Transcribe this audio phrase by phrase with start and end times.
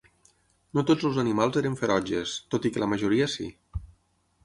[0.77, 3.53] No tots els animals eren ferotges, tot i que la majoria sí.